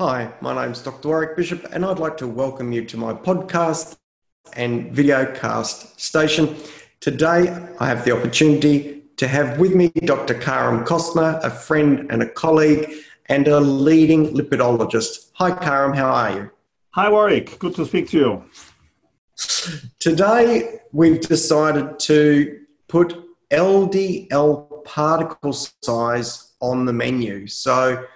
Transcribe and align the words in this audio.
Hi, 0.00 0.32
my 0.40 0.54
name's 0.54 0.80
Dr. 0.80 1.08
Warwick 1.08 1.36
Bishop, 1.36 1.66
and 1.72 1.84
I'd 1.84 1.98
like 1.98 2.16
to 2.16 2.26
welcome 2.26 2.72
you 2.72 2.86
to 2.86 2.96
my 2.96 3.12
podcast 3.12 3.98
and 4.54 4.90
videocast 4.96 6.00
station. 6.00 6.56
Today, 7.00 7.54
I 7.78 7.86
have 7.86 8.06
the 8.06 8.16
opportunity 8.16 9.02
to 9.18 9.28
have 9.28 9.58
with 9.58 9.74
me 9.74 9.88
Dr. 10.06 10.32
Karam 10.32 10.86
Kostner, 10.86 11.38
a 11.44 11.50
friend 11.50 12.10
and 12.10 12.22
a 12.22 12.26
colleague, 12.30 12.90
and 13.26 13.46
a 13.46 13.60
leading 13.60 14.28
lipidologist. 14.28 15.32
Hi, 15.34 15.50
Karam, 15.50 15.92
how 15.92 16.08
are 16.08 16.30
you? 16.34 16.50
Hi, 16.92 17.10
Warwick. 17.10 17.58
Good 17.58 17.74
to 17.74 17.84
speak 17.84 18.08
to 18.12 18.16
you. 18.16 18.44
Today, 19.98 20.80
we've 20.92 21.20
decided 21.20 21.98
to 21.98 22.60
put 22.88 23.22
LDL 23.50 24.82
particle 24.86 25.52
size 25.52 26.52
on 26.62 26.86
the 26.86 26.92
menu. 26.94 27.46
So, 27.46 28.06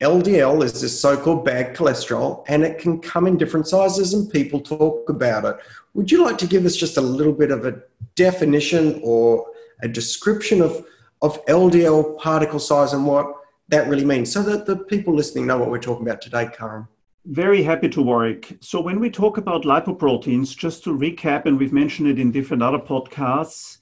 LDL 0.00 0.62
is 0.62 0.80
this 0.80 1.00
so 1.00 1.16
called 1.16 1.44
bad 1.44 1.74
cholesterol, 1.74 2.44
and 2.46 2.62
it 2.62 2.78
can 2.78 3.00
come 3.00 3.26
in 3.26 3.36
different 3.36 3.66
sizes, 3.66 4.14
and 4.14 4.30
people 4.30 4.60
talk 4.60 5.10
about 5.10 5.44
it. 5.44 5.56
Would 5.94 6.12
you 6.12 6.22
like 6.22 6.38
to 6.38 6.46
give 6.46 6.64
us 6.64 6.76
just 6.76 6.98
a 6.98 7.00
little 7.00 7.32
bit 7.32 7.50
of 7.50 7.66
a 7.66 7.82
definition 8.14 9.00
or 9.02 9.44
a 9.82 9.88
description 9.88 10.62
of, 10.62 10.86
of 11.20 11.44
LDL 11.46 12.16
particle 12.16 12.60
size 12.60 12.92
and 12.92 13.04
what 13.04 13.26
that 13.70 13.88
really 13.88 14.04
means 14.04 14.32
so 14.32 14.40
that 14.44 14.66
the 14.66 14.76
people 14.76 15.14
listening 15.14 15.48
know 15.48 15.58
what 15.58 15.68
we're 15.68 15.78
talking 15.80 16.06
about 16.06 16.22
today, 16.22 16.48
Karam? 16.56 16.86
Very 17.24 17.64
happy 17.64 17.88
to, 17.88 18.00
Warwick. 18.00 18.56
So, 18.60 18.80
when 18.80 19.00
we 19.00 19.10
talk 19.10 19.36
about 19.36 19.64
lipoproteins, 19.64 20.56
just 20.56 20.84
to 20.84 20.96
recap, 20.96 21.46
and 21.46 21.58
we've 21.58 21.72
mentioned 21.72 22.08
it 22.08 22.20
in 22.20 22.30
different 22.30 22.62
other 22.62 22.78
podcasts, 22.78 23.78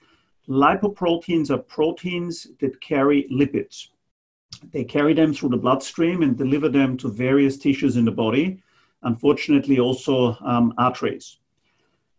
lipoproteins 0.48 1.50
are 1.50 1.58
proteins 1.58 2.46
that 2.60 2.80
carry 2.80 3.28
lipids. 3.30 3.88
They 4.72 4.84
carry 4.84 5.14
them 5.14 5.32
through 5.32 5.50
the 5.50 5.56
bloodstream 5.56 6.22
and 6.22 6.36
deliver 6.36 6.68
them 6.68 6.96
to 6.98 7.08
various 7.08 7.56
tissues 7.56 7.96
in 7.96 8.04
the 8.04 8.10
body, 8.10 8.62
unfortunately, 9.02 9.78
also 9.78 10.36
um, 10.44 10.74
arteries. 10.78 11.38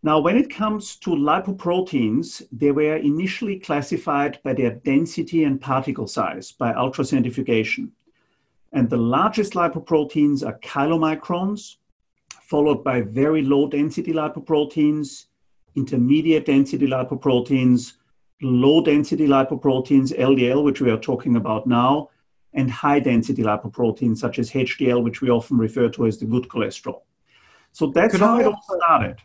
Now, 0.02 0.20
when 0.20 0.36
it 0.36 0.48
comes 0.48 0.96
to 0.96 1.10
lipoproteins, 1.10 2.42
they 2.52 2.70
were 2.70 2.96
initially 2.96 3.58
classified 3.58 4.38
by 4.44 4.54
their 4.54 4.70
density 4.70 5.44
and 5.44 5.60
particle 5.60 6.06
size 6.06 6.52
by 6.52 6.72
ultracentrifugation. 6.72 7.90
And 8.72 8.88
the 8.88 8.96
largest 8.96 9.54
lipoproteins 9.54 10.46
are 10.46 10.58
chylomicrons, 10.60 11.76
followed 12.42 12.84
by 12.84 13.00
very 13.00 13.42
low 13.42 13.68
density 13.68 14.12
lipoproteins, 14.12 15.26
intermediate 15.74 16.46
density 16.46 16.86
lipoproteins, 16.86 17.94
low 18.40 18.82
density 18.82 19.26
lipoproteins, 19.26 20.16
LDL, 20.16 20.62
which 20.62 20.80
we 20.80 20.90
are 20.90 20.98
talking 20.98 21.36
about 21.36 21.66
now, 21.66 22.08
and 22.54 22.70
high 22.70 23.00
density 23.00 23.42
lipoproteins 23.42 24.18
such 24.18 24.38
as 24.38 24.50
HDL, 24.50 25.02
which 25.02 25.20
we 25.20 25.30
often 25.30 25.58
refer 25.58 25.88
to 25.90 26.06
as 26.06 26.18
the 26.18 26.26
good 26.26 26.48
cholesterol. 26.48 27.02
So 27.72 27.88
that's 27.88 28.12
Could 28.12 28.20
how 28.20 28.36
I, 28.36 28.40
it 28.40 28.46
all 28.46 28.62
started. 28.76 29.16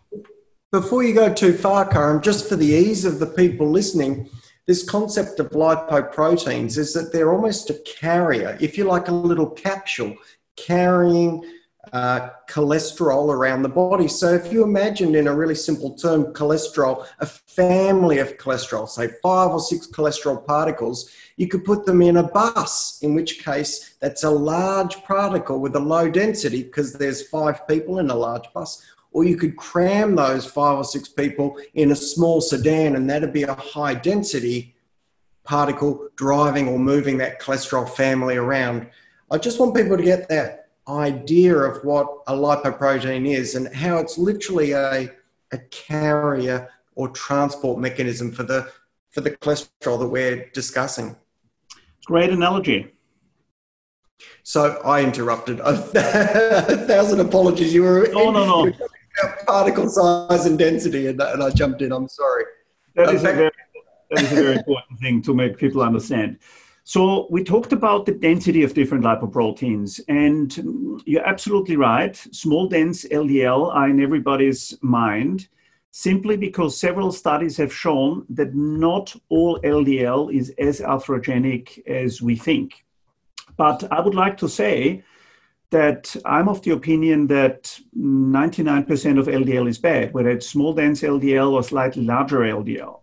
Before 0.72 1.04
you 1.04 1.14
go 1.14 1.34
too 1.34 1.54
far, 1.54 1.88
Karam, 1.88 2.22
just 2.22 2.50
for 2.50 2.56
the 2.56 2.66
ease 2.66 3.06
of 3.06 3.20
the 3.20 3.28
people 3.28 3.70
listening, 3.70 4.30
this 4.66 4.84
concept 4.88 5.40
of 5.40 5.50
lipoproteins 5.52 6.78
is 6.78 6.94
that 6.94 7.12
they're 7.12 7.34
almost 7.34 7.70
a 7.70 7.76
carrier, 7.86 8.58
if 8.62 8.78
you 8.78 8.86
like, 8.86 9.08
a 9.08 9.14
little 9.14 9.50
capsule 9.50 10.16
carrying 10.56 11.44
uh, 11.92 12.30
cholesterol 12.48 13.34
around 13.34 13.62
the 13.62 13.70
body. 13.70 14.08
So, 14.08 14.34
if 14.34 14.54
you 14.54 14.64
imagine 14.64 15.16
in 15.16 15.28
a 15.28 15.36
really 15.36 15.56
simple 15.56 15.94
term, 15.96 16.26
cholesterol, 16.34 17.06
a 17.20 17.26
family 17.26 18.20
of 18.20 18.38
cholesterol, 18.38 18.88
say 18.88 19.10
five 19.22 19.52
or 19.52 19.60
six 19.60 19.88
cholesterol 19.88 20.46
particles, 20.46 21.12
you 21.36 21.48
could 21.48 21.66
put 21.66 21.86
them 21.86 22.02
in 22.02 22.18
a 22.18 22.24
bus, 22.24 23.00
in 23.02 23.14
which 23.14 23.44
case 23.44 23.96
that's 24.00 24.24
a 24.24 24.30
large 24.30 25.04
particle 25.04 25.60
with 25.60 25.76
a 25.76 25.80
low 25.80 26.10
density 26.10 26.64
because 26.64 26.94
there's 26.94 27.28
five 27.28 27.68
people 27.68 28.00
in 28.00 28.10
a 28.10 28.16
large 28.16 28.46
bus. 28.54 28.86
Or 29.12 29.26
you 29.26 29.36
could 29.36 29.58
cram 29.58 30.16
those 30.16 30.46
five 30.46 30.78
or 30.78 30.84
six 30.84 31.10
people 31.10 31.60
in 31.74 31.92
a 31.92 31.96
small 31.96 32.40
sedan, 32.40 32.96
and 32.96 33.10
that'd 33.10 33.34
be 33.34 33.44
a 33.44 33.54
high 33.54 33.94
density 33.94 34.74
particle 35.44 36.08
driving 36.16 36.70
or 36.70 36.80
moving 36.80 37.18
that 37.18 37.42
cholesterol 37.42 37.88
family 37.88 38.38
around. 38.38 38.88
I 39.30 39.38
just 39.38 39.60
want 39.60 39.76
people 39.76 39.98
to 39.98 40.04
get 40.04 40.30
that 40.30 40.63
idea 40.88 41.56
of 41.56 41.84
what 41.84 42.08
a 42.28 42.34
lipoprotein 42.34 43.28
is 43.28 43.56
and 43.56 43.74
how 43.74 43.98
it's 43.98 44.18
literally 44.18 44.72
a, 44.72 45.10
a 45.52 45.58
carrier 45.72 46.70
or 46.96 47.10
transport 47.10 47.80
mechanism 47.80 48.32
for 48.32 48.44
the 48.44 48.70
for 49.12 49.22
the 49.22 49.32
cholesterol 49.32 50.00
that 50.00 50.08
we're 50.08 50.50
discussing. 50.54 51.16
Great 52.06 52.32
analogy. 52.32 52.92
So 54.44 54.82
I 54.84 55.04
interrupted. 55.04 55.60
A 55.64 55.76
thousand 55.78 57.20
apologies. 57.20 57.74
You 57.74 57.84
were 57.84 58.08
no, 58.12 58.32
no, 58.32 58.66
no. 58.66 58.72
particle 59.46 59.88
size 59.90 60.46
and 60.46 60.58
density, 60.58 61.08
and, 61.08 61.22
and 61.22 61.44
I 61.44 61.50
jumped 61.52 61.82
in. 61.82 61.92
I'm 61.92 62.08
sorry. 62.08 62.46
That 62.96 63.14
is, 63.14 63.22
a 63.24 63.34
very, 63.34 63.52
that 64.12 64.24
is 64.24 64.32
a 64.32 64.36
very 64.36 64.56
important 64.58 65.00
thing 65.00 65.22
to 65.24 65.34
make 65.34 65.58
people 65.58 65.82
understand. 65.82 66.40
So 66.86 67.28
we 67.30 67.44
talked 67.44 67.72
about 67.72 68.06
the 68.06 68.12
density 68.12 68.62
of 68.64 68.74
different 68.74 69.06
lipoproteins, 69.06 70.02
and 70.10 71.02
you're 71.06 71.26
absolutely 71.26 71.78
right. 71.78 72.16
Small 72.32 72.68
dense 72.68 73.06
LDL 73.06 73.74
are 73.74 73.90
in 73.90 74.02
everybody's 74.02 74.78
mind 74.82 75.48
simply 75.92 76.36
because 76.36 76.78
several 76.78 77.12
studies 77.12 77.56
have 77.56 77.74
shown 77.74 78.26
that 78.30 78.54
not 78.54 79.16
all 79.30 79.60
LDL 79.62 80.34
is 80.34 80.50
as 80.58 80.82
atherogenic 80.82 81.88
as 81.88 82.22
we 82.22 82.36
think. 82.36 82.84
But 83.56 83.90
I 83.92 84.02
would 84.02 84.16
like 84.16 84.36
to 84.38 84.50
say 84.50 85.04
that 85.70 86.16
I'm 86.26 86.50
of 86.50 86.64
the 86.64 86.72
opinion 86.72 87.28
that 87.28 87.80
99% 87.98 89.20
of 89.20 89.28
LDL 89.28 89.70
is 89.70 89.78
bad, 89.78 90.14
whether 90.14 90.32
it's 90.32 90.50
small 90.50 90.74
dense 90.74 91.02
LDL 91.02 91.52
or 91.52 91.64
slightly 91.64 92.04
larger 92.04 92.40
LDL. 92.40 93.03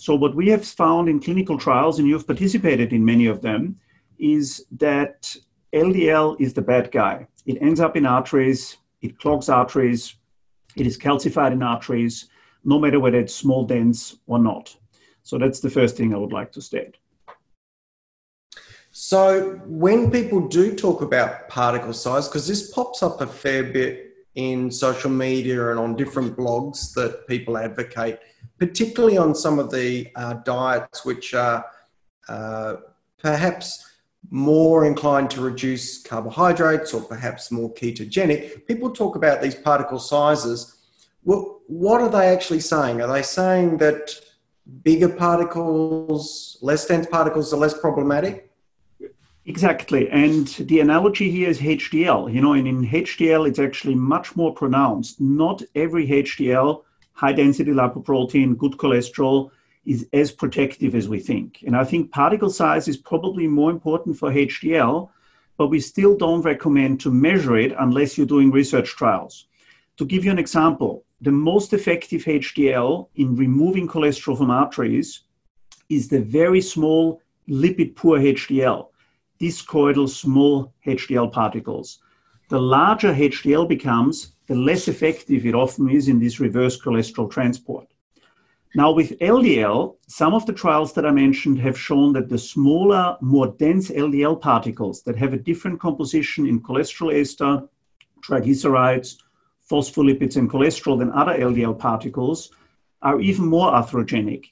So, 0.00 0.14
what 0.14 0.36
we 0.36 0.48
have 0.50 0.64
found 0.64 1.08
in 1.08 1.18
clinical 1.18 1.58
trials, 1.58 1.98
and 1.98 2.06
you've 2.06 2.24
participated 2.24 2.92
in 2.92 3.04
many 3.04 3.26
of 3.26 3.42
them, 3.42 3.80
is 4.20 4.64
that 4.78 5.34
LDL 5.72 6.40
is 6.40 6.54
the 6.54 6.62
bad 6.62 6.92
guy. 6.92 7.26
It 7.46 7.58
ends 7.60 7.80
up 7.80 7.96
in 7.96 8.06
arteries, 8.06 8.76
it 9.02 9.18
clogs 9.18 9.48
arteries, 9.48 10.14
it 10.76 10.86
is 10.86 10.96
calcified 10.96 11.50
in 11.50 11.64
arteries, 11.64 12.28
no 12.62 12.78
matter 12.78 13.00
whether 13.00 13.18
it's 13.18 13.34
small, 13.34 13.64
dense, 13.66 14.18
or 14.28 14.38
not. 14.38 14.72
So, 15.24 15.36
that's 15.36 15.58
the 15.58 15.68
first 15.68 15.96
thing 15.96 16.14
I 16.14 16.18
would 16.18 16.32
like 16.32 16.52
to 16.52 16.62
state. 16.62 16.96
So, 18.92 19.60
when 19.66 20.12
people 20.12 20.46
do 20.46 20.76
talk 20.76 21.02
about 21.02 21.48
particle 21.48 21.92
size, 21.92 22.28
because 22.28 22.46
this 22.46 22.70
pops 22.70 23.02
up 23.02 23.20
a 23.20 23.26
fair 23.26 23.64
bit 23.64 24.14
in 24.36 24.70
social 24.70 25.10
media 25.10 25.70
and 25.72 25.80
on 25.80 25.96
different 25.96 26.36
blogs 26.36 26.94
that 26.94 27.26
people 27.26 27.58
advocate 27.58 28.20
particularly 28.58 29.16
on 29.16 29.34
some 29.34 29.58
of 29.58 29.70
the 29.70 30.08
uh, 30.16 30.34
diets 30.44 31.04
which 31.04 31.34
are 31.34 31.64
uh, 32.28 32.76
perhaps 33.18 33.84
more 34.30 34.84
inclined 34.84 35.30
to 35.30 35.40
reduce 35.40 36.02
carbohydrates 36.02 36.92
or 36.92 37.00
perhaps 37.00 37.50
more 37.50 37.72
ketogenic, 37.74 38.66
people 38.66 38.90
talk 38.90 39.16
about 39.16 39.40
these 39.40 39.54
particle 39.54 39.98
sizes. 39.98 40.76
Well, 41.24 41.60
what 41.66 42.00
are 42.00 42.10
they 42.10 42.28
actually 42.28 42.60
saying? 42.60 43.00
Are 43.00 43.12
they 43.12 43.22
saying 43.22 43.78
that 43.78 44.14
bigger 44.82 45.08
particles, 45.08 46.58
less 46.60 46.86
dense 46.86 47.06
particles 47.06 47.52
are 47.52 47.58
less 47.58 47.78
problematic? 47.78 48.50
Exactly. 49.46 50.10
And 50.10 50.46
the 50.46 50.80
analogy 50.80 51.30
here 51.30 51.48
is 51.48 51.58
HDL. 51.58 52.32
You 52.32 52.42
know, 52.42 52.52
and 52.52 52.68
in 52.68 52.86
HDL, 52.86 53.48
it's 53.48 53.58
actually 53.58 53.94
much 53.94 54.36
more 54.36 54.52
pronounced. 54.52 55.20
Not 55.20 55.62
every 55.74 56.06
HDL 56.06 56.82
high 57.18 57.32
density 57.32 57.72
lipoprotein, 57.72 58.56
good 58.56 58.74
cholesterol 58.82 59.50
is 59.84 60.06
as 60.12 60.30
protective 60.30 60.94
as 60.94 61.08
we 61.08 61.18
think. 61.18 61.64
And 61.66 61.74
I 61.76 61.82
think 61.82 62.12
particle 62.12 62.48
size 62.48 62.86
is 62.86 62.96
probably 62.96 63.48
more 63.48 63.72
important 63.72 64.16
for 64.16 64.30
HDL, 64.30 65.08
but 65.56 65.66
we 65.66 65.80
still 65.80 66.16
don't 66.16 66.42
recommend 66.42 67.00
to 67.00 67.10
measure 67.10 67.56
it 67.56 67.72
unless 67.80 68.16
you're 68.16 68.34
doing 68.34 68.52
research 68.52 68.90
trials. 68.90 69.48
To 69.96 70.04
give 70.04 70.24
you 70.24 70.30
an 70.30 70.38
example, 70.38 71.04
the 71.20 71.32
most 71.32 71.72
effective 71.72 72.22
HDL 72.22 73.08
in 73.16 73.34
removing 73.34 73.88
cholesterol 73.88 74.38
from 74.38 74.52
arteries 74.52 75.22
is 75.88 76.06
the 76.06 76.20
very 76.20 76.60
small 76.60 77.20
lipid 77.48 77.96
poor 77.96 78.20
HDL, 78.20 78.90
discoidal 79.40 80.08
small 80.08 80.72
HDL 80.86 81.32
particles. 81.32 81.98
the 82.48 82.60
larger 82.60 83.12
HDL 83.12 83.68
becomes, 83.68 84.34
the 84.48 84.54
less 84.54 84.88
effective 84.88 85.46
it 85.46 85.54
often 85.54 85.88
is 85.90 86.08
in 86.08 86.18
this 86.18 86.40
reverse 86.40 86.80
cholesterol 86.80 87.30
transport. 87.30 87.86
Now, 88.74 88.92
with 88.92 89.18
LDL, 89.18 89.96
some 90.08 90.34
of 90.34 90.44
the 90.46 90.52
trials 90.52 90.92
that 90.94 91.06
I 91.06 91.10
mentioned 91.10 91.58
have 91.60 91.78
shown 91.78 92.12
that 92.14 92.28
the 92.28 92.38
smaller, 92.38 93.16
more 93.20 93.48
dense 93.58 93.90
LDL 93.90 94.40
particles 94.40 95.02
that 95.02 95.16
have 95.16 95.32
a 95.32 95.38
different 95.38 95.80
composition 95.80 96.46
in 96.46 96.60
cholesterol 96.60 97.14
ester, 97.18 97.62
triglycerides, 98.20 99.16
phospholipids, 99.70 100.36
and 100.36 100.50
cholesterol 100.50 100.98
than 100.98 101.12
other 101.12 101.38
LDL 101.38 101.78
particles 101.78 102.50
are 103.02 103.20
even 103.20 103.46
more 103.46 103.72
atherogenic. 103.72 104.46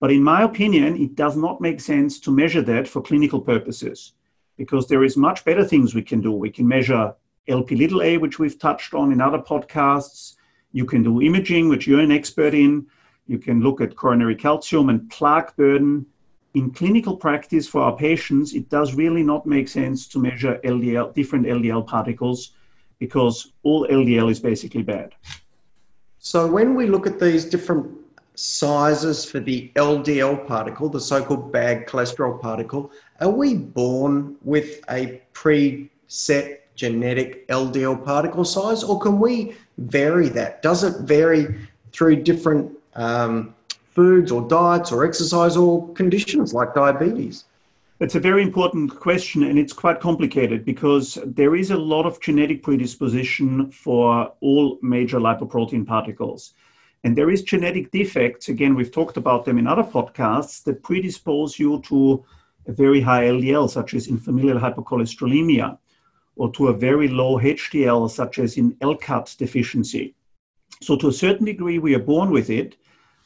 But 0.00 0.12
in 0.12 0.22
my 0.22 0.42
opinion, 0.42 0.96
it 1.00 1.14
does 1.14 1.36
not 1.36 1.60
make 1.60 1.80
sense 1.80 2.20
to 2.20 2.30
measure 2.30 2.62
that 2.62 2.88
for 2.88 3.00
clinical 3.00 3.40
purposes 3.40 4.12
because 4.56 4.86
there 4.88 5.04
is 5.04 5.16
much 5.16 5.44
better 5.44 5.64
things 5.64 5.94
we 5.94 6.02
can 6.02 6.20
do. 6.20 6.32
We 6.32 6.50
can 6.50 6.68
measure 6.68 7.14
LP 7.48 7.76
little 7.76 8.02
a, 8.02 8.16
which 8.16 8.38
we've 8.38 8.58
touched 8.58 8.94
on 8.94 9.12
in 9.12 9.20
other 9.20 9.38
podcasts. 9.38 10.36
You 10.72 10.84
can 10.84 11.02
do 11.02 11.22
imaging, 11.22 11.68
which 11.68 11.86
you're 11.86 12.00
an 12.00 12.12
expert 12.12 12.54
in. 12.54 12.86
You 13.26 13.38
can 13.38 13.60
look 13.60 13.80
at 13.80 13.96
coronary 13.96 14.34
calcium 14.34 14.88
and 14.88 15.08
plaque 15.10 15.56
burden. 15.56 16.06
In 16.54 16.70
clinical 16.70 17.16
practice 17.16 17.66
for 17.66 17.82
our 17.82 17.96
patients, 17.96 18.54
it 18.54 18.68
does 18.68 18.94
really 18.94 19.22
not 19.22 19.46
make 19.46 19.68
sense 19.68 20.06
to 20.08 20.18
measure 20.18 20.60
LDL, 20.64 21.12
different 21.14 21.46
LDL 21.46 21.86
particles 21.86 22.52
because 22.98 23.52
all 23.62 23.86
LDL 23.88 24.30
is 24.30 24.40
basically 24.40 24.82
bad. 24.82 25.14
So 26.18 26.46
when 26.46 26.74
we 26.74 26.86
look 26.86 27.06
at 27.06 27.18
these 27.18 27.44
different 27.44 27.86
sizes 28.34 29.24
for 29.24 29.40
the 29.40 29.70
LDL 29.76 30.46
particle, 30.46 30.88
the 30.88 31.00
so-called 31.00 31.52
bad 31.52 31.86
cholesterol 31.86 32.40
particle, 32.40 32.92
are 33.20 33.30
we 33.30 33.54
born 33.54 34.36
with 34.42 34.80
a 34.90 35.22
preset 35.32 36.58
genetic 36.74 37.46
LDL 37.48 38.04
particle 38.04 38.44
size, 38.44 38.82
or 38.82 38.98
can 39.00 39.18
we 39.18 39.54
vary 39.78 40.28
that? 40.30 40.62
Does 40.62 40.84
it 40.84 41.02
vary 41.02 41.54
through 41.92 42.22
different 42.22 42.72
um, 42.94 43.54
foods 43.90 44.32
or 44.32 44.46
diets 44.48 44.90
or 44.92 45.04
exercise 45.04 45.56
or 45.56 45.92
conditions 45.94 46.52
like 46.52 46.74
diabetes? 46.74 47.44
It's 48.00 48.16
a 48.16 48.20
very 48.20 48.42
important 48.42 48.98
question, 48.98 49.44
and 49.44 49.58
it's 49.58 49.72
quite 49.72 50.00
complicated 50.00 50.64
because 50.64 51.16
there 51.24 51.54
is 51.54 51.70
a 51.70 51.76
lot 51.76 52.06
of 52.06 52.20
genetic 52.20 52.62
predisposition 52.62 53.70
for 53.70 54.32
all 54.40 54.78
major 54.82 55.20
lipoprotein 55.20 55.86
particles. 55.86 56.54
And 57.04 57.16
there 57.16 57.30
is 57.30 57.42
genetic 57.42 57.92
defects, 57.92 58.48
again, 58.48 58.74
we've 58.74 58.90
talked 58.90 59.16
about 59.16 59.44
them 59.44 59.58
in 59.58 59.66
other 59.66 59.84
podcasts, 59.84 60.64
that 60.64 60.82
predispose 60.82 61.58
you 61.58 61.80
to 61.82 62.24
a 62.66 62.72
very 62.72 63.00
high 63.00 63.24
LDL, 63.24 63.70
such 63.70 63.94
as 63.94 64.08
in 64.08 64.18
familial 64.18 64.58
hypercholesterolemia, 64.58 65.78
or 66.36 66.50
to 66.52 66.68
a 66.68 66.72
very 66.72 67.08
low 67.08 67.38
HDL, 67.38 68.10
such 68.10 68.38
as 68.38 68.56
in 68.56 68.72
LCAT 68.76 69.36
deficiency. 69.36 70.14
So, 70.82 70.96
to 70.96 71.08
a 71.08 71.12
certain 71.12 71.46
degree, 71.46 71.78
we 71.78 71.94
are 71.94 72.00
born 72.00 72.30
with 72.30 72.50
it. 72.50 72.76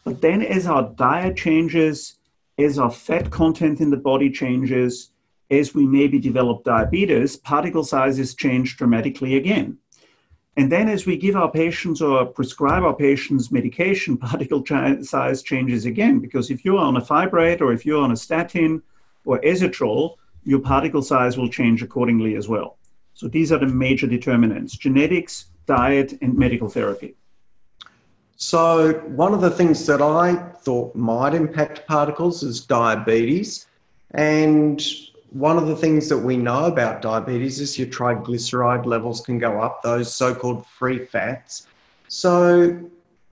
But 0.04 0.20
then, 0.20 0.42
as 0.42 0.66
our 0.66 0.90
diet 0.96 1.36
changes, 1.36 2.16
as 2.58 2.78
our 2.78 2.90
fat 2.90 3.30
content 3.30 3.80
in 3.80 3.90
the 3.90 3.96
body 3.96 4.30
changes, 4.30 5.10
as 5.50 5.74
we 5.74 5.86
maybe 5.86 6.18
develop 6.18 6.64
diabetes, 6.64 7.36
particle 7.36 7.84
sizes 7.84 8.34
change 8.34 8.76
dramatically 8.76 9.36
again. 9.36 9.78
And 10.56 10.72
then, 10.72 10.88
as 10.88 11.06
we 11.06 11.16
give 11.16 11.36
our 11.36 11.50
patients 11.50 12.02
or 12.02 12.26
prescribe 12.26 12.82
our 12.82 12.94
patients 12.94 13.52
medication, 13.52 14.16
particle 14.30 14.64
size 15.02 15.42
changes 15.42 15.86
again. 15.86 16.18
Because 16.18 16.50
if 16.50 16.64
you're 16.64 16.78
on 16.78 16.96
a 16.96 17.00
fibrate 17.00 17.60
or 17.60 17.72
if 17.72 17.86
you're 17.86 18.02
on 18.02 18.12
a 18.12 18.16
statin 18.16 18.82
or 19.24 19.40
ezetrol, 19.40 20.16
your 20.44 20.60
particle 20.60 21.02
size 21.02 21.36
will 21.36 21.48
change 21.48 21.82
accordingly 21.82 22.34
as 22.34 22.48
well. 22.48 22.77
So 23.18 23.26
these 23.26 23.50
are 23.50 23.58
the 23.58 23.66
major 23.66 24.06
determinants 24.06 24.76
genetics, 24.76 25.46
diet, 25.66 26.16
and 26.22 26.38
medical 26.38 26.68
therapy. 26.68 27.16
So, 28.36 28.92
one 29.08 29.34
of 29.34 29.40
the 29.40 29.50
things 29.50 29.84
that 29.86 30.00
I 30.00 30.36
thought 30.62 30.94
might 30.94 31.34
impact 31.34 31.84
particles 31.88 32.44
is 32.44 32.60
diabetes. 32.60 33.66
And 34.12 34.80
one 35.30 35.56
of 35.56 35.66
the 35.66 35.74
things 35.74 36.08
that 36.10 36.18
we 36.18 36.36
know 36.36 36.66
about 36.66 37.02
diabetes 37.02 37.58
is 37.58 37.76
your 37.76 37.88
triglyceride 37.88 38.86
levels 38.86 39.20
can 39.20 39.40
go 39.40 39.60
up, 39.60 39.82
those 39.82 40.14
so 40.14 40.32
called 40.32 40.64
free 40.64 41.04
fats. 41.04 41.66
So, 42.06 42.78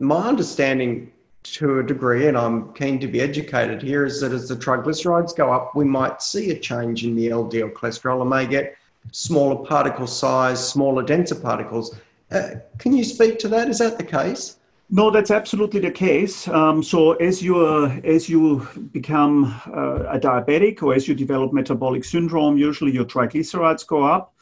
my 0.01 0.27
understanding 0.27 1.13
to 1.45 1.79
a 1.79 1.83
degree, 1.85 2.27
and 2.27 2.37
I'm 2.37 2.73
keen 2.73 2.99
to 2.99 3.07
be 3.07 3.21
educated 3.21 3.83
here, 3.83 4.05
is 4.05 4.21
that 4.21 4.33
as 4.33 4.49
the 4.49 4.57
triglycerides 4.57 5.37
go 5.37 5.53
up, 5.53 5.77
we 5.77 5.85
might 5.85 6.23
see 6.23 6.51
a 6.51 6.59
change 6.59 7.05
in 7.05 7.15
the 7.15 7.29
LDL 7.29 7.73
cholesterol 7.73 8.23
and 8.23 8.31
may 8.31 8.49
get 8.49 8.77
smaller 9.13 9.65
particle 9.65 10.07
size, 10.07 10.67
smaller, 10.69 11.03
denser 11.03 11.35
particles. 11.35 11.97
Uh, 12.31 12.51
can 12.79 12.93
you 12.93 13.05
speak 13.05 13.39
to 13.39 13.49
that? 13.49 13.69
Is 13.69 13.79
that 13.79 13.99
the 13.99 14.05
case? 14.05 14.59
No, 14.89 15.11
that's 15.11 15.33
absolutely 15.33 15.81
the 15.81 15.91
case. 15.91 16.47
Um, 16.47 16.83
so 16.83 17.15
as 17.15 17.43
you 17.43 17.87
as 18.05 18.29
you 18.29 18.67
become 18.93 19.61
uh, 19.67 20.05
a 20.17 20.19
diabetic 20.19 20.83
or 20.83 20.95
as 20.95 21.09
you 21.09 21.15
develop 21.15 21.53
metabolic 21.53 22.05
syndrome, 22.05 22.57
usually 22.57 22.93
your 22.93 23.05
triglycerides 23.05 23.85
go 23.87 24.05
up, 24.05 24.33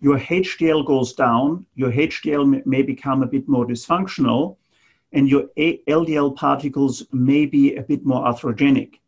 your 0.00 0.18
HDL 0.18 0.84
goes 0.84 1.12
down, 1.12 1.64
your 1.76 1.92
HDL 1.92 2.66
may 2.66 2.82
become 2.82 3.22
a 3.22 3.26
bit 3.26 3.48
more 3.48 3.64
dysfunctional, 3.64 4.56
and 5.12 5.28
your 5.28 5.44
LDL 5.56 6.34
particles 6.34 7.06
may 7.12 7.46
be 7.46 7.76
a 7.76 7.82
bit 7.82 8.04
more 8.04 8.24
atherogenic. 8.24 8.98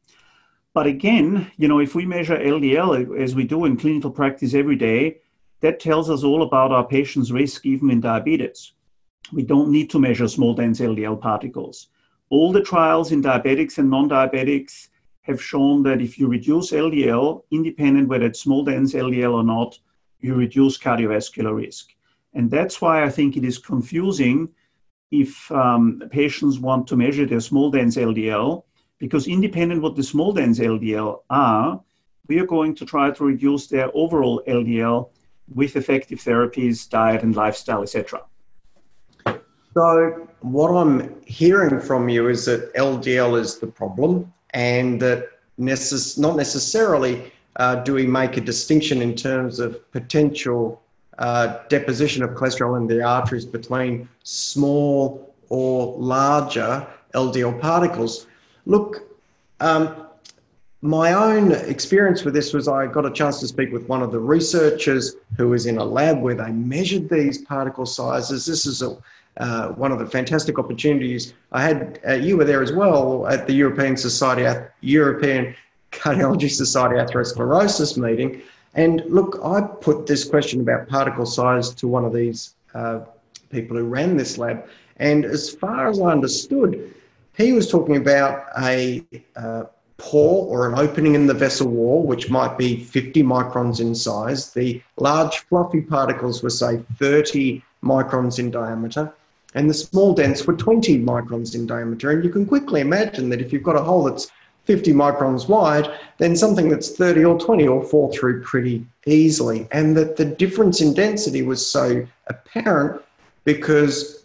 But 0.76 0.87
again, 0.87 1.50
you 1.56 1.69
know, 1.69 1.78
if 1.78 1.94
we 1.94 2.05
measure 2.05 2.37
LDL 2.37 3.19
as 3.19 3.34
we 3.34 3.44
do 3.44 3.64
in 3.64 3.78
clinical 3.78 4.11
practice 4.11 4.52
every 4.52 4.76
day, 4.76 5.20
that 5.62 5.81
tells 5.81 6.11
us 6.11 6.23
all 6.23 6.43
about 6.43 6.70
our 6.70 6.87
patient's 6.87 7.32
risk, 7.32 7.64
even 7.64 7.90
in 7.90 8.02
diabetes. 8.02 8.73
We 9.32 9.43
don't 9.43 9.70
need 9.70 9.88
to 9.88 9.99
measure 9.99 10.28
small 10.28 10.52
dense 10.52 10.81
LDL 10.81 11.19
particles. 11.19 11.88
All 12.28 12.52
the 12.52 12.61
trials 12.61 13.11
in 13.11 13.23
diabetics 13.23 13.78
and 13.78 13.88
non 13.88 14.11
diabetics 14.11 14.88
have 15.23 15.43
shown 15.43 15.82
that 15.84 16.02
if 16.02 16.19
you 16.19 16.28
reduce 16.28 16.73
LDL, 16.73 17.44
independent 17.50 18.08
whether 18.08 18.26
it's 18.26 18.40
small 18.40 18.62
dense 18.62 18.93
LDL 18.93 19.32
or 19.32 19.44
not, 19.44 19.78
you 20.20 20.34
reduce 20.34 20.76
cardiovascular 20.76 21.56
risk. 21.56 21.94
And 22.34 22.50
that's 22.50 22.82
why 22.82 23.02
I 23.02 23.08
think 23.08 23.38
it 23.38 23.46
is 23.46 23.56
confusing 23.56 24.50
if 25.11 25.50
um, 25.50 26.02
patients 26.11 26.58
want 26.58 26.87
to 26.88 26.96
measure 26.96 27.25
their 27.25 27.40
small 27.40 27.70
dense 27.70 27.96
LDL 27.96 28.64
because 28.99 29.27
independent 29.27 29.83
what 29.83 29.97
the 29.97 30.03
small 30.03 30.33
dense 30.33 30.59
LDL 30.59 31.21
are, 31.31 31.81
we 32.29 32.39
are 32.39 32.47
going 32.47 32.75
to 32.75 32.85
try 32.85 33.11
to 33.11 33.25
reduce 33.25 33.67
their 33.67 33.91
overall 33.95 34.43
LDL 34.49 35.11
with 35.55 35.77
effective 35.77 36.19
therapies, 36.19 36.88
diet 36.88 37.23
and 37.23 37.37
lifestyle, 37.37 37.83
etc. 37.83 38.23
So 39.75 40.29
what 40.41 40.69
I'm 40.69 41.21
hearing 41.25 41.81
from 41.81 42.09
you 42.09 42.29
is 42.29 42.47
that 42.47 42.73
LDL 42.75 43.38
is 43.38 43.59
the 43.59 43.67
problem, 43.67 44.33
and 44.50 45.00
that 45.03 45.29
necess- 45.61 46.19
not 46.19 46.37
necessarily 46.37 47.33
uh, 47.57 47.76
do 47.76 47.95
we 47.95 48.07
make 48.07 48.37
a 48.37 48.41
distinction 48.41 49.03
in 49.03 49.15
terms 49.15 49.61
of 49.61 49.91
potential 49.93 50.83
uh, 51.19 51.59
deposition 51.69 52.23
of 52.23 52.31
cholesterol 52.31 52.76
in 52.76 52.87
the 52.87 53.03
arteries 53.03 53.45
between 53.45 54.09
small 54.23 55.35
or 55.49 55.97
larger 55.99 56.87
LDL 57.15 57.61
particles. 57.61 58.26
Look, 58.66 59.08
um, 59.61 60.06
my 60.82 61.12
own 61.14 61.52
experience 61.52 62.25
with 62.25 62.35
this 62.35 62.52
was 62.52 62.68
I 62.68 62.87
got 62.87 63.06
a 63.06 63.11
chance 63.11 63.40
to 63.40 63.46
speak 63.46 63.73
with 63.73 63.88
one 63.88 64.02
of 64.02 64.12
the 64.12 64.18
researchers 64.18 65.16
who 65.37 65.49
was 65.49 65.66
in 65.66 65.78
a 65.78 65.85
lab 65.85 66.20
where 66.20 66.35
they 66.35 66.50
measured 66.50 67.08
these 67.08 67.38
particle 67.38 67.87
sizes. 67.87 68.44
This 68.44 68.66
is 68.66 68.82
a, 68.82 68.96
uh, 69.38 69.68
one 69.70 69.92
of 69.92 69.99
the 69.99 70.06
fantastic 70.06 70.58
opportunities 70.58 71.32
I 71.52 71.62
had. 71.62 72.00
Uh, 72.06 72.12
you 72.14 72.37
were 72.37 72.44
there 72.44 72.62
as 72.62 72.73
well 72.73 73.26
at 73.26 73.46
the 73.46 73.52
European 73.52 73.96
Society, 73.96 74.44
European 74.80 75.54
Cardiology 75.92 76.50
Society 76.50 76.96
atherosclerosis 76.96 77.96
meeting. 77.96 78.42
And 78.75 79.02
look, 79.06 79.40
I 79.42 79.62
put 79.62 80.06
this 80.06 80.25
question 80.25 80.61
about 80.61 80.88
particle 80.88 81.25
size 81.25 81.70
to 81.75 81.88
one 81.88 82.04
of 82.04 82.12
these 82.12 82.54
uh, 82.75 83.00
people 83.50 83.76
who 83.76 83.85
ran 83.85 84.16
this 84.16 84.37
lab. 84.37 84.68
And 84.99 85.25
as 85.25 85.50
far 85.50 85.88
as 85.88 86.00
I 86.00 86.11
understood, 86.11 86.94
he 87.37 87.52
was 87.52 87.71
talking 87.71 87.97
about 87.97 88.47
a 88.59 89.05
uh, 89.37 89.64
pore 89.99 90.47
or 90.47 90.69
an 90.69 90.78
opening 90.78 91.14
in 91.14 91.26
the 91.26 91.35
vessel 91.35 91.69
wall, 91.69 92.02
which 92.02 92.31
might 92.31 92.57
be 92.57 92.83
50 92.83 93.23
microns 93.23 93.81
in 93.81 93.95
size. 93.95 94.52
The 94.52 94.83
large 94.99 95.38
fluffy 95.40 95.83
particles 95.83 96.43
were, 96.43 96.50
say, 96.50 96.83
30 96.99 97.62
microns 97.83 98.38
in 98.38 98.50
diameter, 98.50 99.12
and 99.55 99.69
the 99.69 99.75
small 99.75 100.14
dents 100.14 100.47
were 100.47 100.55
20 100.55 100.99
microns 101.00 101.55
in 101.55 101.66
diameter. 101.66 102.11
And 102.11 102.25
you 102.25 102.31
can 102.31 102.47
quickly 102.47 102.81
imagine 102.81 103.28
that 103.31 103.40
if 103.40 103.52
you've 103.52 103.62
got 103.62 103.76
a 103.76 103.83
hole 103.83 104.05
that's 104.05 104.31
50 104.64 104.93
microns 104.93 105.49
wide, 105.49 105.88
then 106.19 106.37
something 106.37 106.69
that's 106.69 106.90
30 106.90 107.25
or 107.25 107.38
20 107.38 107.69
will 107.69 107.83
fall 107.83 108.12
through 108.12 108.43
pretty 108.43 108.85
easily. 109.07 109.69
And 109.71 109.97
that 109.97 110.16
the 110.16 110.25
difference 110.25 110.81
in 110.81 110.93
density 110.93 111.43
was 111.43 111.66
so 111.66 112.05
apparent 112.26 113.00
because 113.45 114.25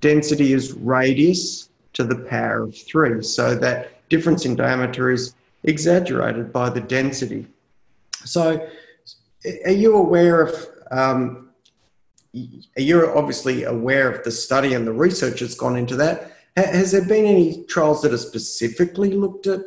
density 0.00 0.52
is 0.52 0.72
radius 0.72 1.68
to 1.94 2.04
the 2.04 2.16
power 2.16 2.62
of 2.62 2.76
3. 2.76 3.22
So 3.22 3.54
that 3.56 4.08
difference 4.08 4.44
in 4.44 4.56
diameter 4.56 5.10
is 5.10 5.34
exaggerated 5.64 6.52
by 6.52 6.70
the 6.70 6.80
density. 6.80 7.46
So 8.24 8.68
are 9.64 9.70
you 9.72 9.96
aware 9.96 10.42
of 10.42 10.66
um, 10.90 11.50
you're 12.32 13.16
obviously 13.16 13.64
aware 13.64 14.10
of 14.10 14.24
the 14.24 14.30
study 14.30 14.74
and 14.74 14.86
the 14.86 14.92
research 14.92 15.40
that's 15.40 15.54
gone 15.54 15.76
into 15.76 15.96
that. 15.96 16.32
Has 16.56 16.92
there 16.92 17.04
been 17.04 17.24
any 17.24 17.64
trials 17.64 18.02
that 18.02 18.12
have 18.12 18.20
specifically 18.20 19.12
looked 19.12 19.46
at 19.46 19.60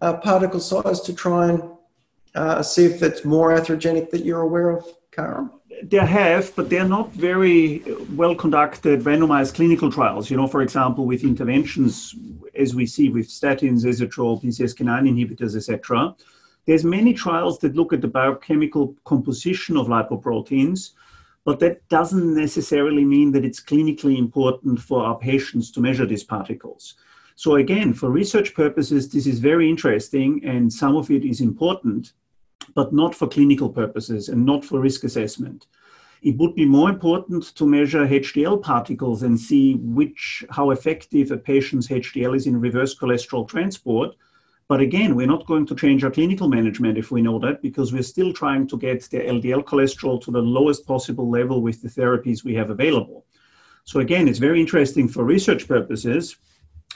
uh, 0.00 0.14
particle 0.18 0.60
size 0.60 1.00
to 1.02 1.12
try 1.12 1.50
and 1.50 1.62
uh, 2.34 2.62
see 2.62 2.84
if 2.84 3.02
it's 3.02 3.24
more 3.24 3.50
atherogenic 3.50 4.10
that 4.10 4.24
you're 4.24 4.42
aware 4.42 4.70
of, 4.70 4.84
Karam? 5.10 5.50
There 5.82 6.06
have, 6.06 6.54
but 6.56 6.70
they're 6.70 6.88
not 6.88 7.12
very 7.12 7.82
well 8.14 8.34
conducted 8.34 9.00
randomized 9.02 9.54
clinical 9.54 9.90
trials. 9.90 10.30
You 10.30 10.36
know, 10.36 10.46
for 10.46 10.62
example, 10.62 11.06
with 11.06 11.22
interventions 11.22 12.14
as 12.54 12.74
we 12.74 12.86
see 12.86 13.08
with 13.08 13.28
statins, 13.28 13.84
ezetrol, 13.84 14.42
PCSK9 14.42 15.08
inhibitors, 15.08 15.56
etc. 15.56 16.14
There's 16.66 16.84
many 16.84 17.14
trials 17.14 17.58
that 17.60 17.76
look 17.76 17.92
at 17.92 18.00
the 18.00 18.08
biochemical 18.08 18.94
composition 19.04 19.76
of 19.76 19.86
lipoproteins, 19.86 20.90
but 21.44 21.60
that 21.60 21.88
doesn't 21.88 22.34
necessarily 22.34 23.04
mean 23.04 23.32
that 23.32 23.44
it's 23.44 23.60
clinically 23.60 24.18
important 24.18 24.80
for 24.80 25.02
our 25.02 25.16
patients 25.16 25.70
to 25.70 25.80
measure 25.80 26.04
these 26.04 26.24
particles. 26.24 26.94
So 27.36 27.54
again, 27.54 27.94
for 27.94 28.10
research 28.10 28.52
purposes, 28.52 29.08
this 29.08 29.26
is 29.26 29.38
very 29.38 29.70
interesting 29.70 30.44
and 30.44 30.72
some 30.72 30.96
of 30.96 31.10
it 31.10 31.24
is 31.24 31.40
important, 31.40 32.12
but 32.74 32.92
not 32.92 33.14
for 33.14 33.28
clinical 33.28 33.68
purposes 33.68 34.28
and 34.28 34.44
not 34.44 34.64
for 34.64 34.80
risk 34.80 35.04
assessment. 35.04 35.66
It 36.22 36.36
would 36.38 36.54
be 36.54 36.64
more 36.64 36.90
important 36.90 37.54
to 37.54 37.66
measure 37.66 38.06
HDL 38.06 38.60
particles 38.60 39.22
and 39.22 39.38
see 39.38 39.74
which 39.76 40.44
how 40.50 40.70
effective 40.70 41.30
a 41.30 41.36
patient's 41.36 41.88
HDL 41.88 42.36
is 42.36 42.46
in 42.46 42.60
reverse 42.60 42.98
cholesterol 42.98 43.46
transport. 43.46 44.16
But 44.66 44.80
again, 44.80 45.14
we're 45.14 45.28
not 45.28 45.46
going 45.46 45.64
to 45.66 45.76
change 45.76 46.04
our 46.04 46.10
clinical 46.10 46.48
management 46.48 46.98
if 46.98 47.10
we 47.10 47.22
know 47.22 47.38
that 47.38 47.62
because 47.62 47.92
we're 47.92 48.02
still 48.02 48.32
trying 48.32 48.66
to 48.66 48.76
get 48.76 49.02
the 49.04 49.18
LDL 49.18 49.64
cholesterol 49.64 50.20
to 50.22 50.30
the 50.30 50.42
lowest 50.42 50.86
possible 50.86 51.30
level 51.30 51.62
with 51.62 51.80
the 51.80 51.88
therapies 51.88 52.44
we 52.44 52.54
have 52.54 52.70
available. 52.70 53.24
So 53.84 54.00
again, 54.00 54.28
it's 54.28 54.38
very 54.38 54.60
interesting 54.60 55.08
for 55.08 55.24
research 55.24 55.66
purposes, 55.66 56.36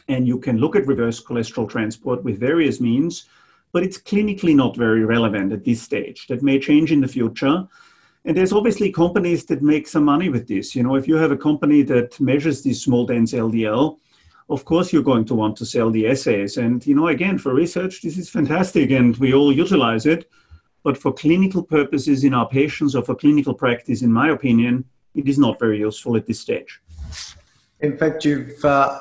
and 0.09 0.27
you 0.27 0.39
can 0.39 0.59
look 0.59 0.77
at 0.77 0.87
reverse 0.87 1.23
cholesterol 1.23 1.67
transport 1.67 2.23
with 2.25 2.39
various 2.39 2.81
means, 2.81 3.27
but 3.73 3.83
it's 3.83 3.99
clinically 3.99 4.55
not 4.55 4.77
very 4.77 5.05
relevant 5.05 5.53
at 5.53 5.65
this 5.65 5.83
stage. 5.83 6.27
That 6.29 6.43
may 6.43 6.59
change 6.59 6.93
in 6.93 7.01
the 7.01 7.09
future. 7.09 7.67
And 8.25 8.37
there's 8.37 8.53
obviously 8.53 8.93
companies 8.93 9.47
that 9.47 9.63
make 9.63 9.89
some 9.89 10.05
money 10.05 10.29
with 10.29 10.47
this. 10.47 10.77
You 10.77 10.83
know, 10.83 10.95
if 10.95 11.09
you 11.09 11.17
have 11.17 11.33
a 11.33 11.37
company 11.37 11.83
that 11.83 12.21
measures 12.21 12.63
these 12.63 12.83
small 12.83 13.07
dense 13.07 13.33
LDL, 13.33 13.99
of 14.49 14.65
course 14.65 14.93
you're 14.93 15.03
going 15.03 15.25
to 15.25 15.35
want 15.35 15.57
to 15.57 15.67
sell 15.67 15.91
the 15.91 16.07
assays. 16.07 16.59
And, 16.59 16.87
you 16.87 16.95
know, 16.95 17.09
again, 17.09 17.39
for 17.39 17.55
research, 17.55 18.03
this 18.03 18.19
is 18.19 18.29
fantastic 18.29 18.91
and 18.91 19.17
we 19.17 19.35
all 19.35 19.53
utilize 19.53 20.07
it. 20.07 20.31
But 20.85 20.99
for 20.99 21.13
clinical 21.13 21.63
purposes 21.63 22.25
in 22.25 22.35
our 22.35 22.49
patients 22.49 22.95
or 22.95 23.03
for 23.03 23.15
clinical 23.15 23.55
practice, 23.55 24.03
in 24.03 24.13
my 24.13 24.31
opinion, 24.31 24.85
it 25.15 25.29
is 25.29 25.39
not 25.39 25.59
very 25.59 25.79
useful 25.79 26.17
at 26.17 26.27
this 26.27 26.41
stage. 26.41 26.81
In 27.81 27.97
fact, 27.97 28.25
you've 28.25 28.65
uh, 28.65 28.99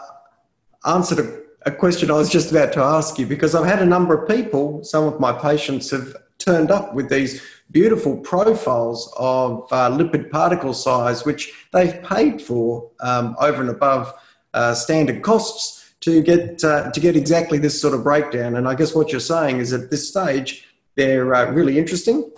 answered 0.86 1.20
a, 1.20 1.42
a, 1.66 1.72
question 1.72 2.12
I 2.12 2.16
was 2.16 2.30
just 2.30 2.52
about 2.52 2.74
to 2.74 2.82
ask 2.82 3.18
you 3.20 3.26
because 3.26 3.56
I've 3.56 3.66
had 3.66 3.82
a 3.82 3.86
number 3.86 4.14
of 4.14 4.28
people, 4.28 4.84
some 4.84 5.06
of 5.06 5.20
my 5.20 5.32
patients 5.32 5.92
have 5.92 6.16
turned 6.38 6.72
up 6.72 6.94
with 6.94 7.10
these 7.10 7.42
beautiful 7.72 8.18
profiles 8.18 9.14
of 9.18 9.68
uh, 9.72 9.90
lipid 9.90 10.30
particle 10.32 10.74
size, 10.74 11.26
which 11.26 11.54
they've 11.72 12.02
paid 12.04 12.42
for 12.42 12.90
um, 13.00 13.36
over 13.40 13.62
and 13.62 13.70
above 13.70 14.14
uh, 14.54 14.74
standard 14.74 15.22
costs 15.22 15.94
to 16.02 16.22
get 16.22 16.64
uh, 16.64 16.92
to 16.92 17.00
get 17.00 17.16
exactly 17.16 17.58
this 17.58 17.80
sort 17.80 17.94
of 17.94 18.04
breakdown. 18.04 18.56
And 18.56 18.68
I 18.68 18.76
guess 18.76 18.96
what 18.96 19.12
you're 19.12 19.22
saying 19.22 19.60
is 19.60 19.72
at 19.72 19.90
this 19.90 20.10
stage 20.10 20.68
they're 20.96 21.34
uh, 21.34 21.52
really 21.52 21.78
interesting, 21.80 22.30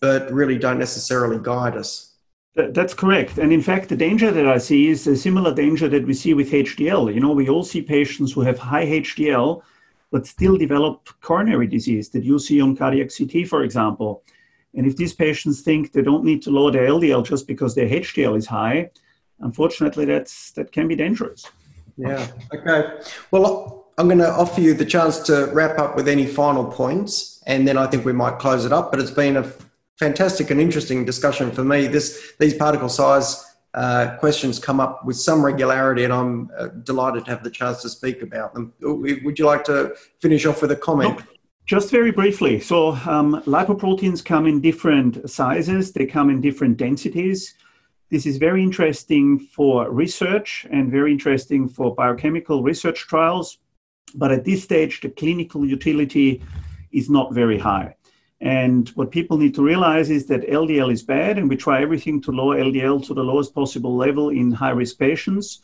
but 0.00 0.32
really 0.32 0.58
don't 0.58 0.78
necessarily 0.78 1.38
guide 1.40 1.76
us. 1.76 2.11
That's 2.54 2.92
correct. 2.92 3.38
And 3.38 3.50
in 3.52 3.62
fact, 3.62 3.88
the 3.88 3.96
danger 3.96 4.30
that 4.30 4.46
I 4.46 4.58
see 4.58 4.88
is 4.88 5.06
a 5.06 5.16
similar 5.16 5.54
danger 5.54 5.88
that 5.88 6.06
we 6.06 6.12
see 6.12 6.34
with 6.34 6.50
HDL. 6.50 7.14
You 7.14 7.20
know, 7.20 7.32
we 7.32 7.48
all 7.48 7.64
see 7.64 7.80
patients 7.80 8.32
who 8.32 8.42
have 8.42 8.58
high 8.58 8.84
HDL, 8.84 9.62
but 10.10 10.26
still 10.26 10.58
develop 10.58 11.08
coronary 11.22 11.66
disease 11.66 12.10
that 12.10 12.24
you 12.24 12.38
see 12.38 12.60
on 12.60 12.76
cardiac 12.76 13.10
CT, 13.16 13.48
for 13.48 13.62
example. 13.62 14.22
And 14.74 14.86
if 14.86 14.96
these 14.96 15.14
patients 15.14 15.62
think 15.62 15.92
they 15.92 16.02
don't 16.02 16.24
need 16.24 16.42
to 16.42 16.50
lower 16.50 16.70
their 16.70 16.88
LDL 16.88 17.24
just 17.24 17.46
because 17.46 17.74
their 17.74 17.88
HDL 17.88 18.36
is 18.36 18.46
high, 18.46 18.90
unfortunately, 19.40 20.04
that's 20.04 20.50
that 20.52 20.72
can 20.72 20.88
be 20.88 20.96
dangerous. 20.96 21.46
Yeah. 21.96 22.26
Okay. 22.54 23.00
Well, 23.30 23.86
I'm 23.96 24.08
going 24.08 24.18
to 24.18 24.30
offer 24.30 24.60
you 24.60 24.74
the 24.74 24.84
chance 24.84 25.18
to 25.20 25.46
wrap 25.52 25.78
up 25.78 25.96
with 25.96 26.08
any 26.08 26.26
final 26.26 26.64
points, 26.64 27.42
and 27.46 27.66
then 27.66 27.78
I 27.78 27.86
think 27.86 28.04
we 28.04 28.12
might 28.12 28.38
close 28.38 28.64
it 28.64 28.72
up. 28.72 28.90
But 28.90 29.00
it's 29.00 29.10
been 29.10 29.38
a 29.38 29.52
fantastic 30.02 30.50
and 30.50 30.60
interesting 30.60 31.04
discussion 31.04 31.52
for 31.52 31.62
me. 31.62 31.86
This 31.86 32.32
these 32.40 32.54
particle 32.54 32.88
size 32.88 33.30
uh, 33.74 34.16
questions 34.18 34.58
come 34.58 34.80
up 34.80 35.04
with 35.06 35.16
some 35.16 35.40
regularity, 35.50 36.02
and 36.02 36.12
I'm 36.12 36.50
uh, 36.58 36.68
delighted 36.90 37.24
to 37.26 37.30
have 37.30 37.44
the 37.44 37.50
chance 37.50 37.82
to 37.82 37.88
speak 37.88 38.20
about 38.28 38.52
them. 38.54 38.72
Would 39.24 39.38
you 39.38 39.46
like 39.46 39.64
to 39.72 39.94
finish 40.20 40.44
off 40.44 40.60
with 40.62 40.72
a 40.72 40.80
comment? 40.88 41.20
just 41.74 41.88
very 41.98 42.10
briefly. 42.10 42.58
So, 42.58 42.78
um, 43.16 43.40
lipoproteins 43.56 44.24
come 44.24 44.44
in 44.50 44.60
different 44.60 45.12
sizes. 45.30 45.92
They 45.92 46.06
come 46.06 46.28
in 46.28 46.40
different 46.40 46.76
densities. 46.76 47.54
This 48.10 48.26
is 48.26 48.36
very 48.36 48.62
interesting 48.68 49.26
for 49.56 49.88
research 50.02 50.66
and 50.74 50.90
very 50.90 51.12
interesting 51.12 51.68
for 51.68 51.94
biochemical 51.94 52.64
research 52.70 53.00
trials. 53.12 53.58
But 54.22 54.32
at 54.32 54.44
this 54.44 54.64
stage, 54.64 55.00
the 55.00 55.10
clinical 55.10 55.64
utility 55.64 56.42
is 56.90 57.08
not 57.08 57.32
very 57.32 57.60
high. 57.70 57.94
And 58.42 58.88
what 58.90 59.12
people 59.12 59.38
need 59.38 59.54
to 59.54 59.62
realize 59.62 60.10
is 60.10 60.26
that 60.26 60.42
LDL 60.48 60.92
is 60.92 61.04
bad, 61.04 61.38
and 61.38 61.48
we 61.48 61.56
try 61.56 61.80
everything 61.80 62.20
to 62.22 62.32
lower 62.32 62.56
LDL 62.56 63.06
to 63.06 63.14
the 63.14 63.22
lowest 63.22 63.54
possible 63.54 63.96
level 63.96 64.30
in 64.30 64.50
high 64.50 64.70
risk 64.70 64.98
patients. 64.98 65.60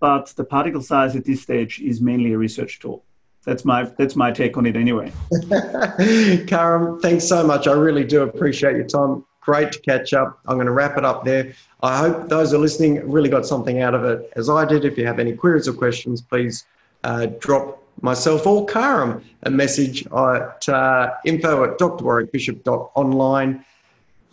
But 0.00 0.28
the 0.34 0.44
particle 0.44 0.80
size 0.80 1.14
at 1.16 1.26
this 1.26 1.42
stage 1.42 1.80
is 1.80 2.00
mainly 2.00 2.32
a 2.32 2.38
research 2.38 2.80
tool. 2.80 3.04
That's 3.44 3.66
my 3.66 3.84
that's 3.98 4.16
my 4.16 4.32
take 4.32 4.56
on 4.56 4.64
it 4.64 4.74
anyway. 4.74 5.12
Karam, 6.46 6.98
thanks 7.00 7.28
so 7.28 7.46
much. 7.46 7.66
I 7.66 7.72
really 7.72 8.04
do 8.04 8.22
appreciate 8.22 8.74
your 8.74 8.86
time. 8.86 9.26
Great 9.42 9.72
to 9.72 9.80
catch 9.80 10.14
up. 10.14 10.40
I'm 10.46 10.56
going 10.56 10.66
to 10.66 10.72
wrap 10.72 10.96
it 10.96 11.04
up 11.04 11.26
there. 11.26 11.52
I 11.82 11.98
hope 11.98 12.30
those 12.30 12.54
are 12.54 12.58
listening 12.58 13.06
really 13.10 13.28
got 13.28 13.44
something 13.44 13.82
out 13.82 13.94
of 13.94 14.02
it, 14.04 14.32
as 14.34 14.48
I 14.48 14.64
did. 14.64 14.86
If 14.86 14.96
you 14.96 15.04
have 15.04 15.18
any 15.18 15.34
queries 15.34 15.68
or 15.68 15.74
questions, 15.74 16.22
please 16.22 16.64
uh, 17.04 17.26
drop 17.38 17.83
myself 18.00 18.46
or 18.46 18.66
Karam 18.66 19.22
a 19.44 19.50
message 19.50 20.06
at 20.06 20.68
uh, 20.68 21.14
info 21.24 21.64
at 21.64 21.78
drwarwickbishop.online. 21.78 23.64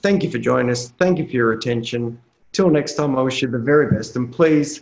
Thank 0.02 0.24
you 0.24 0.32
for 0.32 0.38
joining 0.38 0.72
us. 0.72 0.90
Thank 0.90 1.20
you 1.20 1.26
for 1.26 1.32
your 1.32 1.52
attention. 1.52 2.20
Till 2.54 2.70
next 2.70 2.96
time, 2.96 3.18
I 3.18 3.22
wish 3.22 3.42
you 3.42 3.48
the 3.48 3.60
very 3.60 3.90
best. 3.92 4.16
And 4.16 4.32
please 4.32 4.82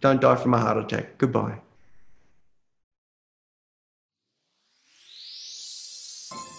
don't 0.00 0.20
die 0.20 0.36
from 0.36 0.54
a 0.54 0.58
heart 0.58 0.78
attack. 0.78 1.18
Goodbye. 1.18 1.58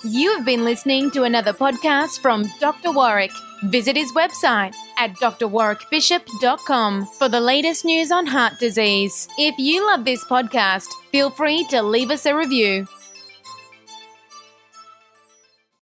You 0.04 0.36
have 0.38 0.46
been 0.46 0.64
listening 0.64 1.12
to 1.12 1.24
another 1.24 1.52
podcast 1.52 2.22
from 2.22 2.46
Dr. 2.62 2.92
Warwick. 2.92 3.32
Visit 3.64 3.98
his 3.98 4.12
website 4.14 4.74
at 4.98 5.14
drwarwickbishop.com 5.16 7.06
for 7.18 7.28
the 7.28 7.42
latest 7.42 7.84
news 7.86 8.12
on 8.12 8.26
heart 8.26 8.54
disease. 8.60 9.28
If 9.38 9.56
you 9.58 9.86
love 9.86 10.06
this 10.06 10.24
podcast, 10.24 10.88
feel 11.12 11.30
free 11.30 11.66
to 11.70 11.82
leave 11.82 12.10
us 12.10 12.26
a 12.26 12.36
review. 12.36 12.88